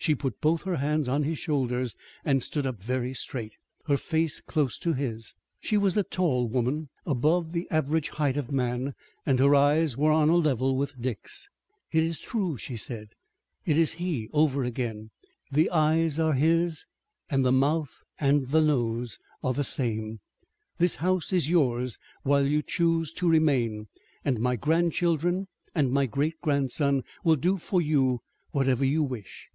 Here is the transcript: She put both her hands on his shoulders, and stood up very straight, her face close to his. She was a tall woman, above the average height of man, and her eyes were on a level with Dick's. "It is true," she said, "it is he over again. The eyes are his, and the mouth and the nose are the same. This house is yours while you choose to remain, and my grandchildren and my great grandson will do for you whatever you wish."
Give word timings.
She 0.00 0.14
put 0.14 0.40
both 0.40 0.62
her 0.62 0.76
hands 0.76 1.08
on 1.08 1.24
his 1.24 1.38
shoulders, 1.38 1.96
and 2.24 2.40
stood 2.40 2.66
up 2.68 2.80
very 2.80 3.12
straight, 3.12 3.54
her 3.88 3.96
face 3.96 4.40
close 4.40 4.78
to 4.78 4.92
his. 4.94 5.34
She 5.60 5.76
was 5.76 5.96
a 5.96 6.04
tall 6.04 6.46
woman, 6.48 6.88
above 7.04 7.50
the 7.52 7.68
average 7.68 8.10
height 8.10 8.36
of 8.36 8.52
man, 8.52 8.94
and 9.26 9.40
her 9.40 9.56
eyes 9.56 9.96
were 9.98 10.12
on 10.12 10.28
a 10.28 10.36
level 10.36 10.76
with 10.76 10.98
Dick's. 11.00 11.48
"It 11.90 12.04
is 12.04 12.20
true," 12.20 12.56
she 12.56 12.76
said, 12.76 13.08
"it 13.66 13.76
is 13.76 13.94
he 13.94 14.30
over 14.32 14.62
again. 14.62 15.10
The 15.50 15.68
eyes 15.68 16.20
are 16.20 16.32
his, 16.34 16.86
and 17.28 17.44
the 17.44 17.52
mouth 17.52 17.92
and 18.20 18.46
the 18.46 18.62
nose 18.62 19.18
are 19.42 19.52
the 19.52 19.64
same. 19.64 20.20
This 20.78 20.94
house 20.94 21.32
is 21.32 21.50
yours 21.50 21.98
while 22.22 22.46
you 22.46 22.62
choose 22.62 23.12
to 23.14 23.28
remain, 23.28 23.88
and 24.24 24.38
my 24.40 24.54
grandchildren 24.54 25.48
and 25.74 25.90
my 25.90 26.06
great 26.06 26.40
grandson 26.40 27.02
will 27.24 27.36
do 27.36 27.56
for 27.58 27.82
you 27.82 28.22
whatever 28.52 28.84
you 28.84 29.02
wish." 29.02 29.48